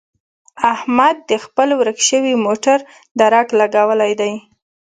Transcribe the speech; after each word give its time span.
احمد 0.73 1.15
د 1.29 1.31
خپل 1.43 1.69
ورک 1.79 1.99
شوي 2.09 2.33
موټر 2.45 2.77
درک 3.19 3.47
لګولی 3.59 4.13
دی. 4.19 4.33